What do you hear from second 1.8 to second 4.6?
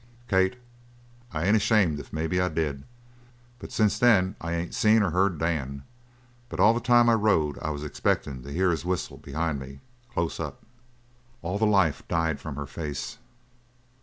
if maybe I did. But since then I